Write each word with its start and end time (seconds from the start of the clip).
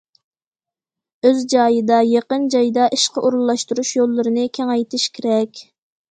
ئۆز 1.27 1.41
جايىدا، 1.51 1.99
يېقىن 2.11 2.47
جايدا 2.55 2.87
ئىشقا 2.97 3.23
ئورۇنلاشتۇرۇش 3.27 3.91
يوللىرىنى 3.97 4.47
كېڭەيتىش 4.59 5.05
كېرەك. 5.19 5.63